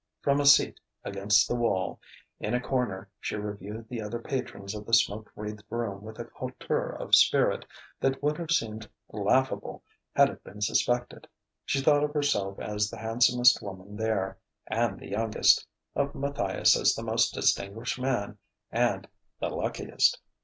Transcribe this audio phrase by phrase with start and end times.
[0.23, 1.99] From a seat against the wall,
[2.39, 6.27] in a corner, she reviewed the other patrons of the smoke wreathed room with a
[6.35, 7.65] hauteur of spirit
[7.99, 9.83] that would have seemed laughable
[10.15, 11.27] had it been suspected.
[11.65, 16.95] She thought of herself as the handsomest woman there, and the youngest, of Matthias as
[16.95, 18.39] the most distinguished man
[18.71, 19.07] and
[19.39, 20.19] the luckiest.